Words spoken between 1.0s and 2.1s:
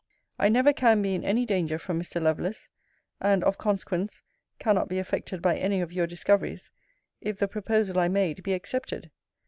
be in any danger from